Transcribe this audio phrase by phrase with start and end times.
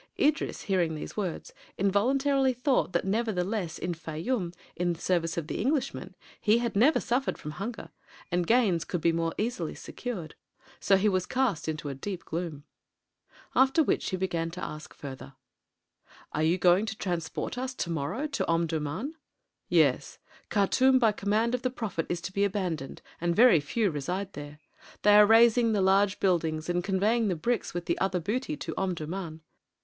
[0.17, 5.61] Idris, hearing these words, involuntarily thought that nevertheless in Fayûm, in the service of the
[5.61, 7.91] Englishmen, he had never suffered from hunger,
[8.31, 10.33] and gains could be more easily secured;
[10.79, 12.63] so he was cast into a deep gloom.
[13.53, 15.35] After which he began to ask further:
[16.31, 19.13] "Are you going to transport us to morrow to Omdurmân?"
[19.69, 20.17] "Yes.
[20.49, 24.57] Khartûm by command of the prophet is to be abandoned and very few reside there.
[25.03, 28.73] They are razing the large buildings and conveying the bricks with the other booty to
[28.73, 29.41] Omdurmân.